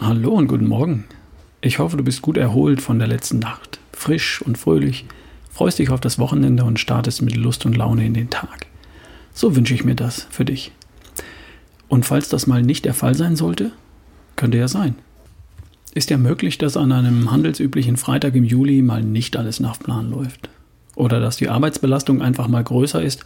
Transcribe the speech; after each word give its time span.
Hallo 0.00 0.32
und 0.32 0.48
guten 0.48 0.66
Morgen. 0.66 1.04
Ich 1.60 1.78
hoffe, 1.78 1.96
du 1.96 2.02
bist 2.02 2.20
gut 2.20 2.36
erholt 2.36 2.82
von 2.82 2.98
der 2.98 3.06
letzten 3.06 3.38
Nacht, 3.38 3.78
frisch 3.92 4.42
und 4.42 4.58
fröhlich, 4.58 5.04
freust 5.52 5.78
dich 5.78 5.90
auf 5.90 6.00
das 6.00 6.18
Wochenende 6.18 6.64
und 6.64 6.80
startest 6.80 7.22
mit 7.22 7.36
Lust 7.36 7.64
und 7.64 7.76
Laune 7.76 8.04
in 8.04 8.12
den 8.12 8.28
Tag. 8.28 8.66
So 9.32 9.54
wünsche 9.54 9.72
ich 9.72 9.84
mir 9.84 9.94
das 9.94 10.26
für 10.30 10.44
dich. 10.44 10.72
Und 11.86 12.04
falls 12.04 12.28
das 12.28 12.48
mal 12.48 12.60
nicht 12.60 12.84
der 12.84 12.92
Fall 12.92 13.14
sein 13.14 13.36
sollte, 13.36 13.70
könnte 14.34 14.58
ja 14.58 14.66
sein. 14.66 14.96
Ist 15.94 16.10
ja 16.10 16.18
möglich, 16.18 16.58
dass 16.58 16.76
an 16.76 16.90
einem 16.90 17.30
handelsüblichen 17.30 17.96
Freitag 17.96 18.34
im 18.34 18.44
Juli 18.44 18.82
mal 18.82 19.04
nicht 19.04 19.36
alles 19.36 19.60
nach 19.60 19.78
Plan 19.78 20.10
läuft. 20.10 20.50
Oder 20.96 21.20
dass 21.20 21.36
die 21.36 21.48
Arbeitsbelastung 21.48 22.20
einfach 22.20 22.48
mal 22.48 22.64
größer 22.64 23.00
ist, 23.00 23.24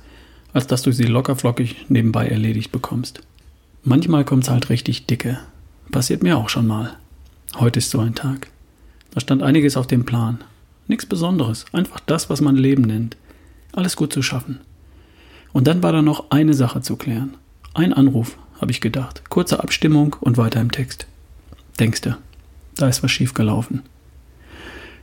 als 0.52 0.66
dass 0.66 0.82
du 0.82 0.92
sie 0.92 1.04
lockerflockig 1.04 1.86
nebenbei 1.88 2.28
erledigt 2.28 2.72
bekommst. 2.72 3.22
Manchmal 3.84 4.26
kommt 4.26 4.42
es 4.42 4.50
halt 4.50 4.68
richtig 4.68 5.06
dicke. 5.06 5.38
Passiert 5.90 6.22
mir 6.22 6.36
auch 6.36 6.48
schon 6.48 6.66
mal. 6.66 6.96
Heute 7.56 7.78
ist 7.78 7.90
so 7.90 8.00
ein 8.00 8.14
Tag. 8.14 8.50
Da 9.10 9.20
stand 9.20 9.42
einiges 9.42 9.76
auf 9.76 9.86
dem 9.86 10.04
Plan. 10.04 10.38
Nichts 10.86 11.06
Besonderes, 11.06 11.64
einfach 11.72 12.00
das, 12.00 12.28
was 12.28 12.40
man 12.40 12.56
Leben 12.56 12.82
nennt. 12.82 13.16
Alles 13.72 13.96
gut 13.96 14.12
zu 14.12 14.22
schaffen. 14.22 14.60
Und 15.52 15.66
dann 15.66 15.82
war 15.82 15.92
da 15.92 16.02
noch 16.02 16.30
eine 16.30 16.54
Sache 16.54 16.82
zu 16.82 16.96
klären. 16.96 17.36
Ein 17.74 17.92
Anruf, 17.92 18.36
habe 18.60 18.70
ich 18.70 18.80
gedacht. 18.80 19.22
Kurze 19.30 19.60
Abstimmung 19.60 20.16
und 20.20 20.36
weiter 20.36 20.60
im 20.60 20.70
Text. 20.70 21.06
Denkste, 21.80 22.18
da 22.76 22.88
ist 22.88 23.02
was 23.02 23.10
schiefgelaufen. 23.10 23.82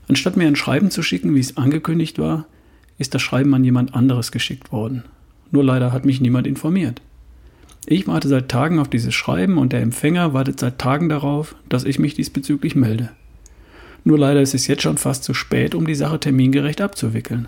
Anstatt 0.08 0.38
mir 0.38 0.48
ein 0.48 0.56
Schreiben 0.56 0.92
zu 0.92 1.02
schicken, 1.02 1.34
wie 1.34 1.40
es 1.40 1.58
angekündigt 1.58 2.20
war, 2.20 2.46
ist 3.00 3.16
das 3.16 3.22
Schreiben 3.22 3.54
an 3.56 3.64
jemand 3.64 3.96
anderes 3.96 4.32
geschickt 4.32 4.72
worden. 4.72 5.04
Nur 5.52 5.64
leider 5.64 5.92
hat 5.92 6.06
mich 6.06 6.22
niemand 6.22 6.48
informiert. 6.48 7.02
Ich 7.88 8.08
warte 8.08 8.28
seit 8.28 8.50
Tagen 8.50 8.80
auf 8.80 8.90
dieses 8.90 9.14
Schreiben 9.14 9.58
und 9.58 9.72
der 9.72 9.82
Empfänger 9.82 10.34
wartet 10.34 10.60
seit 10.60 10.80
Tagen 10.80 11.08
darauf, 11.08 11.56
dass 11.70 11.84
ich 11.84 12.00
mich 12.00 12.16
diesbezüglich 12.16 12.76
melde. 12.76 13.12
Nur 14.04 14.18
leider 14.18 14.42
ist 14.42 14.56
es 14.56 14.68
jetzt 14.68 14.82
schon 14.82 14.98
fast 14.98 15.24
zu 15.24 15.34
spät, 15.34 15.76
um 15.76 15.86
die 15.86 15.96
Sache 15.96 16.20
termingerecht 16.20 16.82
abzuwickeln. 16.82 17.48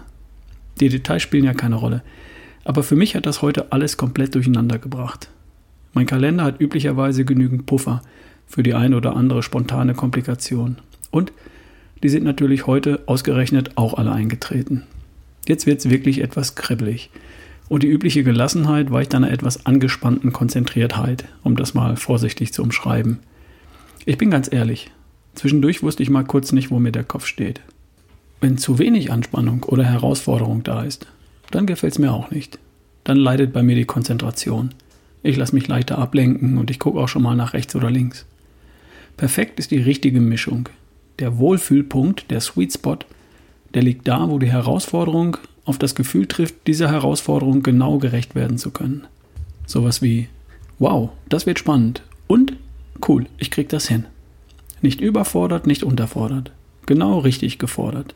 Die 0.80 0.90
Details 0.90 1.24
spielen 1.24 1.46
ja 1.46 1.54
keine 1.54 1.76
Rolle. 1.76 2.04
Aber 2.66 2.84
für 2.84 2.96
mich 2.96 3.16
hat 3.16 3.26
das 3.26 3.42
heute 3.42 3.72
alles 3.72 3.98
komplett 3.98 4.36
durcheinander 4.36 4.78
gebracht. 4.78 5.30
Mein 5.94 6.06
Kalender 6.06 6.44
hat 6.44 6.62
üblicherweise 6.62 7.26
genügend 7.26 7.66
Puffer 7.66 8.02
für 8.46 8.62
die 8.62 8.76
eine 8.76 8.98
oder 8.98 9.16
andere 9.16 9.42
spontane 9.42 9.96
Komplikation. 9.96 10.78
Und 11.10 11.32
die 12.04 12.10
sind 12.10 12.24
natürlich 12.24 12.68
heute 12.68 13.02
ausgerechnet 13.08 13.72
auch 13.76 13.96
alle 13.96 14.12
eingetreten. 14.12 14.84
Jetzt 15.48 15.66
wird 15.66 15.80
es 15.80 15.90
wirklich 15.90 16.22
etwas 16.22 16.56
kribbelig. 16.56 17.10
Und 17.70 17.84
die 17.84 17.88
übliche 17.88 18.24
Gelassenheit 18.24 18.92
weicht 18.92 19.14
einer 19.14 19.32
etwas 19.32 19.66
angespannten 19.66 20.32
Konzentriertheit, 20.32 21.26
um 21.44 21.56
das 21.56 21.74
mal 21.74 21.98
vorsichtig 21.98 22.54
zu 22.54 22.64
umschreiben. 22.64 23.20
Ich 24.06 24.18
bin 24.18 24.32
ganz 24.32 24.52
ehrlich, 24.52 24.90
zwischendurch 25.36 25.84
wusste 25.84 26.02
ich 26.04 26.10
mal 26.10 26.24
kurz 26.24 26.54
nicht, 26.54 26.72
wo 26.72 26.80
mir 26.80 26.94
der 26.94 27.04
Kopf 27.04 27.26
steht. 27.26 27.62
Wenn 28.40 28.58
zu 28.58 28.80
wenig 28.80 29.12
Anspannung 29.12 29.64
oder 29.64 29.84
Herausforderung 29.84 30.64
da 30.64 30.84
ist, 30.84 31.08
dann 31.52 31.66
gefällt 31.66 31.94
es 31.94 32.00
mir 32.00 32.14
auch 32.14 32.32
nicht. 32.32 32.60
Dann 33.04 33.18
leidet 33.18 33.52
bei 33.52 33.64
mir 33.64 33.76
die 33.76 33.86
Konzentration. 33.86 34.74
Ich 35.24 35.36
lasse 35.36 35.56
mich 35.56 35.68
leichter 35.68 35.98
ablenken 35.98 36.58
und 36.58 36.72
ich 36.72 36.80
gucke 36.80 37.00
auch 37.00 37.08
schon 37.08 37.24
mal 37.24 37.36
nach 37.36 37.54
rechts 37.54 37.76
oder 37.76 37.90
links. 37.90 38.26
Perfekt 39.18 39.60
ist 39.60 39.72
die 39.72 39.82
richtige 39.82 40.22
Mischung. 40.22 40.70
Der 41.20 41.38
Wohlfühlpunkt, 41.38 42.30
der 42.30 42.40
Sweet 42.40 42.74
Spot, 42.74 43.00
der 43.74 43.82
liegt 43.82 44.08
da, 44.08 44.30
wo 44.30 44.40
die 44.40 44.52
Herausforderung 44.52 45.38
auf 45.68 45.78
das 45.78 45.96
Gefühl 45.96 46.28
trifft, 46.28 46.56
dieser 46.66 46.90
Herausforderung 46.90 47.62
genau 47.62 47.98
gerecht 47.98 48.36
werden 48.36 48.58
zu 48.58 48.72
können. 48.72 49.06
Sowas 49.66 50.02
wie, 50.02 50.30
wow, 50.80 51.10
das 51.30 51.46
wird 51.46 51.60
spannend 51.60 52.02
und 52.28 52.54
cool, 53.08 53.26
ich 53.38 53.52
krieg 53.52 53.70
das 53.70 53.88
hin. 53.88 54.06
Nicht 54.82 55.02
überfordert, 55.02 55.68
nicht 55.68 55.84
unterfordert. 55.84 56.52
Genau 56.86 57.20
richtig 57.20 57.60
gefordert. 57.60 58.16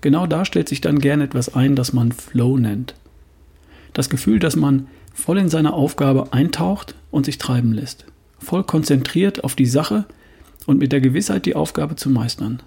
Genau 0.00 0.26
da 0.26 0.44
stellt 0.44 0.68
sich 0.68 0.80
dann 0.80 0.98
gern 0.98 1.20
etwas 1.20 1.54
ein, 1.54 1.76
das 1.76 1.92
man 1.92 2.10
Flow 2.10 2.56
nennt. 2.56 2.94
Das 3.92 4.08
Gefühl, 4.08 4.38
dass 4.38 4.56
man 4.56 4.86
voll 5.12 5.38
in 5.38 5.50
seine 5.50 5.74
Aufgabe 5.74 6.32
eintaucht 6.32 6.94
und 7.10 7.26
sich 7.26 7.38
treiben 7.38 7.72
lässt. 7.72 8.06
Voll 8.38 8.64
konzentriert 8.64 9.44
auf 9.44 9.54
die 9.54 9.66
Sache 9.66 10.06
und 10.66 10.78
mit 10.78 10.92
der 10.92 11.00
Gewissheit, 11.00 11.44
die 11.44 11.54
Aufgabe 11.54 11.96
zu 11.96 12.08
meistern. 12.08 12.62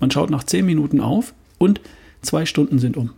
Man 0.00 0.10
schaut 0.10 0.30
nach 0.30 0.44
zehn 0.44 0.66
Minuten 0.66 1.00
auf 1.00 1.34
und 1.58 1.80
zwei 2.20 2.44
Stunden 2.46 2.78
sind 2.78 2.96
um. 2.96 3.10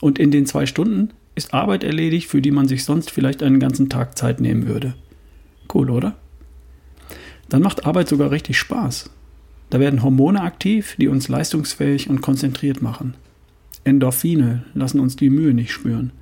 Und 0.00 0.18
in 0.18 0.30
den 0.30 0.46
zwei 0.46 0.66
Stunden 0.66 1.10
ist 1.34 1.54
Arbeit 1.54 1.84
erledigt, 1.84 2.28
für 2.28 2.42
die 2.42 2.50
man 2.50 2.68
sich 2.68 2.84
sonst 2.84 3.10
vielleicht 3.10 3.42
einen 3.42 3.60
ganzen 3.60 3.88
Tag 3.88 4.16
Zeit 4.18 4.40
nehmen 4.40 4.66
würde. 4.66 4.94
Cool, 5.72 5.90
oder? 5.90 6.16
Dann 7.48 7.62
macht 7.62 7.86
Arbeit 7.86 8.08
sogar 8.08 8.30
richtig 8.30 8.58
Spaß. 8.58 9.10
Da 9.70 9.80
werden 9.80 10.02
Hormone 10.02 10.40
aktiv, 10.40 10.96
die 10.98 11.08
uns 11.08 11.28
leistungsfähig 11.28 12.08
und 12.08 12.20
konzentriert 12.20 12.82
machen. 12.82 13.14
Endorphine 13.84 14.64
lassen 14.74 15.00
uns 15.00 15.16
die 15.16 15.30
Mühe 15.30 15.54
nicht 15.54 15.72
spüren. 15.72 16.12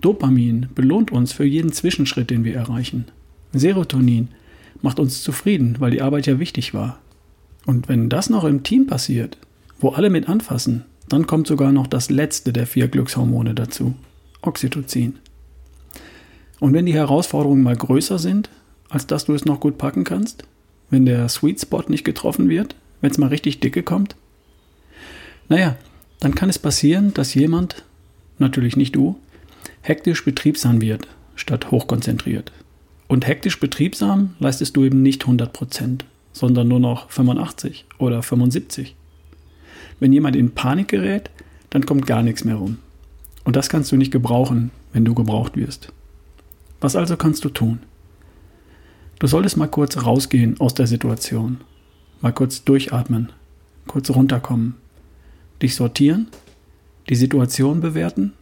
Dopamin 0.00 0.68
belohnt 0.74 1.12
uns 1.12 1.32
für 1.32 1.44
jeden 1.44 1.72
Zwischenschritt, 1.72 2.30
den 2.30 2.44
wir 2.44 2.54
erreichen. 2.54 3.06
Serotonin 3.52 4.28
macht 4.82 4.98
uns 4.98 5.22
zufrieden, 5.22 5.76
weil 5.78 5.92
die 5.92 6.02
Arbeit 6.02 6.26
ja 6.26 6.38
wichtig 6.38 6.74
war. 6.74 6.98
Und 7.66 7.88
wenn 7.88 8.08
das 8.08 8.30
noch 8.30 8.44
im 8.44 8.62
Team 8.62 8.86
passiert, 8.86 9.38
wo 9.80 9.90
alle 9.90 10.10
mit 10.10 10.28
anfassen, 10.28 10.84
dann 11.08 11.26
kommt 11.26 11.46
sogar 11.46 11.72
noch 11.72 11.86
das 11.86 12.10
letzte 12.10 12.52
der 12.52 12.66
vier 12.66 12.88
Glückshormone 12.88 13.54
dazu, 13.54 13.94
Oxytocin. 14.42 15.18
Und 16.60 16.72
wenn 16.72 16.86
die 16.86 16.94
Herausforderungen 16.94 17.62
mal 17.62 17.76
größer 17.76 18.18
sind, 18.18 18.48
als 18.88 19.06
dass 19.06 19.26
du 19.26 19.34
es 19.34 19.44
noch 19.44 19.60
gut 19.60 19.78
packen 19.78 20.04
kannst, 20.04 20.44
wenn 20.90 21.06
der 21.06 21.28
Sweet 21.28 21.60
Spot 21.60 21.82
nicht 21.88 22.04
getroffen 22.04 22.48
wird, 22.48 22.76
wenn 23.00 23.10
es 23.10 23.18
mal 23.18 23.28
richtig 23.28 23.60
dicke 23.60 23.82
kommt, 23.82 24.16
naja, 25.48 25.76
dann 26.20 26.34
kann 26.34 26.48
es 26.48 26.58
passieren, 26.58 27.12
dass 27.12 27.34
jemand, 27.34 27.84
natürlich 28.38 28.76
nicht 28.76 28.96
du, 28.96 29.18
hektisch 29.82 30.24
betriebsam 30.24 30.80
wird, 30.80 31.06
statt 31.34 31.70
hochkonzentriert. 31.70 32.52
Und 33.08 33.26
hektisch 33.26 33.60
betriebsam 33.60 34.34
leistest 34.38 34.76
du 34.76 34.84
eben 34.84 35.02
nicht 35.02 35.24
100%, 35.24 36.00
sondern 36.32 36.68
nur 36.68 36.80
noch 36.80 37.10
85 37.10 37.84
oder 37.98 38.22
75. 38.22 38.96
Wenn 40.00 40.12
jemand 40.12 40.36
in 40.36 40.52
Panik 40.52 40.88
gerät, 40.88 41.30
dann 41.70 41.86
kommt 41.86 42.06
gar 42.06 42.22
nichts 42.22 42.44
mehr 42.44 42.56
rum. 42.56 42.78
Und 43.44 43.56
das 43.56 43.68
kannst 43.68 43.92
du 43.92 43.96
nicht 43.96 44.12
gebrauchen, 44.12 44.70
wenn 44.92 45.04
du 45.04 45.14
gebraucht 45.14 45.56
wirst. 45.56 45.92
Was 46.80 46.96
also 46.96 47.16
kannst 47.16 47.44
du 47.44 47.48
tun? 47.48 47.80
Du 49.18 49.26
solltest 49.26 49.56
mal 49.56 49.68
kurz 49.68 49.96
rausgehen 50.02 50.60
aus 50.60 50.74
der 50.74 50.86
Situation, 50.86 51.58
mal 52.20 52.32
kurz 52.32 52.64
durchatmen, 52.64 53.32
kurz 53.86 54.10
runterkommen, 54.10 54.74
dich 55.62 55.74
sortieren, 55.76 56.28
die 57.08 57.14
Situation 57.14 57.80
bewerten, 57.80 58.32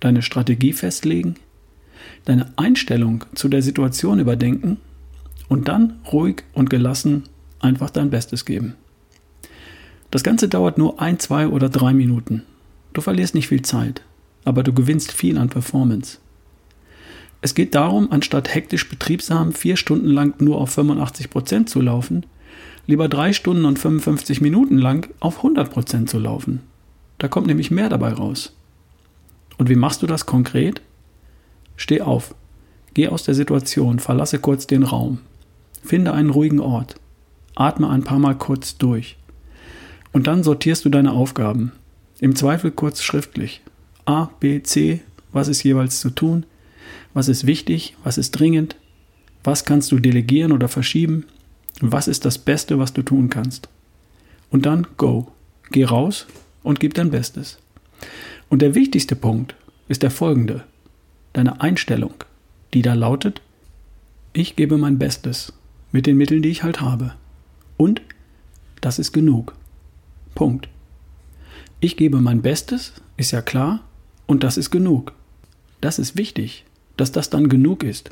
deine 0.00 0.22
Strategie 0.22 0.72
festlegen, 0.72 1.36
deine 2.24 2.52
Einstellung 2.56 3.24
zu 3.34 3.48
der 3.48 3.62
Situation 3.62 4.18
überdenken 4.18 4.78
und 5.48 5.68
dann 5.68 6.00
ruhig 6.12 6.44
und 6.54 6.70
gelassen 6.70 7.24
einfach 7.60 7.90
dein 7.90 8.10
Bestes 8.10 8.44
geben. 8.44 8.74
Das 10.16 10.22
Ganze 10.22 10.48
dauert 10.48 10.78
nur 10.78 10.98
ein, 10.98 11.18
zwei 11.18 11.46
oder 11.46 11.68
drei 11.68 11.92
Minuten. 11.92 12.42
Du 12.94 13.02
verlierst 13.02 13.34
nicht 13.34 13.48
viel 13.48 13.60
Zeit, 13.60 14.00
aber 14.46 14.62
du 14.62 14.72
gewinnst 14.72 15.12
viel 15.12 15.36
an 15.36 15.50
Performance. 15.50 16.20
Es 17.42 17.54
geht 17.54 17.74
darum, 17.74 18.10
anstatt 18.10 18.54
hektisch 18.54 18.88
betriebsam 18.88 19.52
vier 19.52 19.76
Stunden 19.76 20.08
lang 20.08 20.32
nur 20.42 20.58
auf 20.58 20.70
85 20.70 21.28
Prozent 21.28 21.68
zu 21.68 21.82
laufen, 21.82 22.24
lieber 22.86 23.10
drei 23.10 23.34
Stunden 23.34 23.66
und 23.66 23.78
55 23.78 24.40
Minuten 24.40 24.78
lang 24.78 25.12
auf 25.20 25.36
100 25.36 25.70
Prozent 25.70 26.08
zu 26.08 26.18
laufen. 26.18 26.62
Da 27.18 27.28
kommt 27.28 27.46
nämlich 27.46 27.70
mehr 27.70 27.90
dabei 27.90 28.14
raus. 28.14 28.56
Und 29.58 29.68
wie 29.68 29.76
machst 29.76 30.02
du 30.02 30.06
das 30.06 30.24
konkret? 30.24 30.80
Steh 31.76 32.00
auf, 32.00 32.34
geh 32.94 33.08
aus 33.08 33.24
der 33.24 33.34
Situation, 33.34 33.98
verlasse 33.98 34.38
kurz 34.38 34.66
den 34.66 34.82
Raum, 34.82 35.18
finde 35.84 36.14
einen 36.14 36.30
ruhigen 36.30 36.60
Ort, 36.60 36.94
atme 37.54 37.90
ein 37.90 38.02
paar 38.02 38.18
Mal 38.18 38.34
kurz 38.34 38.78
durch. 38.78 39.18
Und 40.16 40.28
dann 40.28 40.42
sortierst 40.42 40.82
du 40.82 40.88
deine 40.88 41.12
Aufgaben. 41.12 41.72
Im 42.20 42.34
Zweifel 42.36 42.70
kurz 42.70 43.02
schriftlich. 43.02 43.60
A, 44.06 44.30
B, 44.40 44.62
C, 44.62 45.02
was 45.30 45.46
ist 45.46 45.62
jeweils 45.62 46.00
zu 46.00 46.08
tun? 46.08 46.46
Was 47.12 47.28
ist 47.28 47.46
wichtig? 47.46 47.98
Was 48.02 48.16
ist 48.16 48.30
dringend? 48.30 48.76
Was 49.44 49.66
kannst 49.66 49.92
du 49.92 49.98
delegieren 49.98 50.52
oder 50.52 50.68
verschieben? 50.68 51.26
Was 51.82 52.08
ist 52.08 52.24
das 52.24 52.38
Beste, 52.38 52.78
was 52.78 52.94
du 52.94 53.02
tun 53.02 53.28
kannst? 53.28 53.68
Und 54.48 54.64
dann 54.64 54.86
go. 54.96 55.30
Geh 55.70 55.84
raus 55.84 56.26
und 56.62 56.80
gib 56.80 56.94
dein 56.94 57.10
Bestes. 57.10 57.58
Und 58.48 58.62
der 58.62 58.74
wichtigste 58.74 59.16
Punkt 59.16 59.54
ist 59.86 60.02
der 60.02 60.10
folgende. 60.10 60.64
Deine 61.34 61.60
Einstellung, 61.60 62.14
die 62.72 62.80
da 62.80 62.94
lautet, 62.94 63.42
ich 64.32 64.56
gebe 64.56 64.78
mein 64.78 64.96
Bestes 64.96 65.52
mit 65.92 66.06
den 66.06 66.16
Mitteln, 66.16 66.40
die 66.40 66.48
ich 66.48 66.62
halt 66.62 66.80
habe. 66.80 67.12
Und 67.76 68.00
das 68.80 68.98
ist 68.98 69.12
genug. 69.12 69.54
Punkt. 70.36 70.68
Ich 71.80 71.96
gebe 71.96 72.20
mein 72.20 72.42
Bestes, 72.42 72.92
ist 73.16 73.32
ja 73.32 73.42
klar, 73.42 73.80
und 74.26 74.44
das 74.44 74.56
ist 74.56 74.70
genug. 74.70 75.12
Das 75.80 75.98
ist 75.98 76.16
wichtig, 76.16 76.64
dass 76.96 77.10
das 77.10 77.28
dann 77.28 77.48
genug 77.48 77.82
ist. 77.82 78.10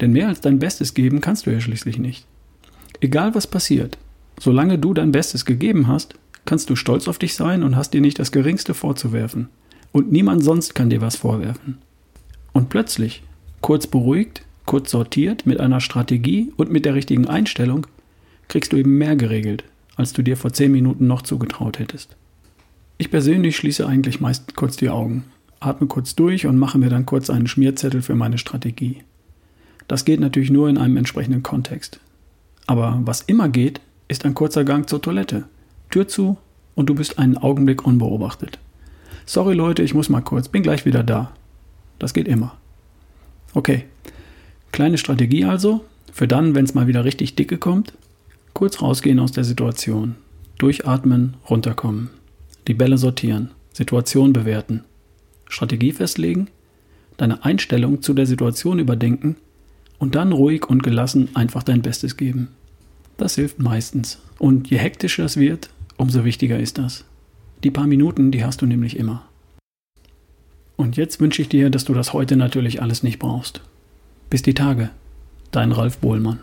Denn 0.00 0.12
mehr 0.12 0.26
als 0.28 0.40
dein 0.40 0.58
Bestes 0.58 0.94
geben 0.94 1.20
kannst 1.20 1.46
du 1.46 1.52
ja 1.52 1.60
schließlich 1.60 1.98
nicht. 1.98 2.26
Egal 3.00 3.34
was 3.36 3.46
passiert, 3.46 3.96
solange 4.40 4.78
du 4.78 4.92
dein 4.94 5.12
Bestes 5.12 5.44
gegeben 5.44 5.86
hast, 5.86 6.14
kannst 6.44 6.70
du 6.70 6.76
stolz 6.76 7.06
auf 7.06 7.18
dich 7.18 7.34
sein 7.34 7.62
und 7.62 7.76
hast 7.76 7.94
dir 7.94 8.00
nicht 8.00 8.18
das 8.18 8.32
geringste 8.32 8.74
vorzuwerfen. 8.74 9.48
Und 9.92 10.10
niemand 10.10 10.42
sonst 10.42 10.74
kann 10.74 10.90
dir 10.90 11.00
was 11.00 11.16
vorwerfen. 11.16 11.78
Und 12.52 12.68
plötzlich, 12.68 13.22
kurz 13.60 13.86
beruhigt, 13.86 14.42
kurz 14.64 14.90
sortiert, 14.90 15.46
mit 15.46 15.60
einer 15.60 15.80
Strategie 15.80 16.52
und 16.56 16.70
mit 16.70 16.84
der 16.84 16.94
richtigen 16.94 17.26
Einstellung, 17.26 17.86
kriegst 18.48 18.72
du 18.72 18.76
eben 18.76 18.98
mehr 18.98 19.16
geregelt, 19.16 19.64
als 19.96 20.12
du 20.12 20.22
dir 20.22 20.36
vor 20.36 20.52
zehn 20.52 20.70
Minuten 20.70 21.06
noch 21.06 21.22
zugetraut 21.22 21.78
hättest. 21.78 22.16
Ich 22.98 23.10
persönlich 23.10 23.56
schließe 23.56 23.86
eigentlich 23.86 24.20
meist 24.20 24.56
kurz 24.56 24.76
die 24.76 24.90
Augen, 24.90 25.24
atme 25.60 25.86
kurz 25.86 26.14
durch 26.14 26.46
und 26.46 26.58
mache 26.58 26.78
mir 26.78 26.88
dann 26.88 27.06
kurz 27.06 27.28
einen 27.30 27.46
Schmierzettel 27.46 28.02
für 28.02 28.14
meine 28.14 28.38
Strategie. 28.38 29.02
Das 29.88 30.04
geht 30.04 30.20
natürlich 30.20 30.50
nur 30.50 30.68
in 30.68 30.78
einem 30.78 30.96
entsprechenden 30.96 31.42
Kontext. 31.42 32.00
Aber 32.66 33.00
was 33.04 33.22
immer 33.22 33.48
geht, 33.48 33.80
ist 34.08 34.24
ein 34.24 34.34
kurzer 34.34 34.64
Gang 34.64 34.88
zur 34.88 35.02
Toilette. 35.02 35.44
Tür 35.90 36.08
zu 36.08 36.38
und 36.74 36.86
du 36.86 36.94
bist 36.94 37.18
einen 37.18 37.36
Augenblick 37.36 37.86
unbeobachtet. 37.86 38.58
Sorry 39.24 39.54
Leute, 39.54 39.82
ich 39.82 39.94
muss 39.94 40.08
mal 40.08 40.20
kurz, 40.20 40.48
bin 40.48 40.62
gleich 40.62 40.84
wieder 40.84 41.02
da. 41.02 41.32
Das 41.98 42.14
geht 42.14 42.28
immer. 42.28 42.56
Okay, 43.54 43.84
kleine 44.72 44.98
Strategie 44.98 45.44
also, 45.44 45.84
für 46.12 46.28
dann, 46.28 46.54
wenn 46.54 46.64
es 46.64 46.74
mal 46.74 46.86
wieder 46.86 47.04
richtig 47.04 47.36
dicke 47.36 47.58
kommt, 47.58 47.94
kurz 48.56 48.80
rausgehen 48.80 49.20
aus 49.20 49.32
der 49.32 49.44
Situation, 49.44 50.14
durchatmen, 50.56 51.34
runterkommen, 51.50 52.08
die 52.66 52.72
Bälle 52.72 52.96
sortieren, 52.96 53.50
Situation 53.70 54.32
bewerten, 54.32 54.82
Strategie 55.46 55.92
festlegen, 55.92 56.48
deine 57.18 57.44
Einstellung 57.44 58.00
zu 58.00 58.14
der 58.14 58.24
Situation 58.24 58.78
überdenken 58.78 59.36
und 59.98 60.14
dann 60.14 60.32
ruhig 60.32 60.70
und 60.70 60.82
gelassen 60.82 61.28
einfach 61.34 61.64
dein 61.64 61.82
Bestes 61.82 62.16
geben. 62.16 62.48
Das 63.18 63.34
hilft 63.34 63.58
meistens. 63.58 64.20
Und 64.38 64.70
je 64.70 64.78
hektischer 64.78 65.26
es 65.26 65.36
wird, 65.36 65.68
umso 65.98 66.24
wichtiger 66.24 66.58
ist 66.58 66.78
das. 66.78 67.04
Die 67.62 67.70
paar 67.70 67.86
Minuten, 67.86 68.30
die 68.30 68.42
hast 68.42 68.62
du 68.62 68.66
nämlich 68.66 68.96
immer. 68.96 69.22
Und 70.76 70.96
jetzt 70.96 71.20
wünsche 71.20 71.42
ich 71.42 71.50
dir, 71.50 71.68
dass 71.68 71.84
du 71.84 71.92
das 71.92 72.14
heute 72.14 72.36
natürlich 72.36 72.80
alles 72.80 73.02
nicht 73.02 73.18
brauchst. 73.18 73.60
Bis 74.30 74.40
die 74.40 74.54
Tage. 74.54 74.88
Dein 75.50 75.72
Ralf 75.72 75.98
Bohlmann. 75.98 76.40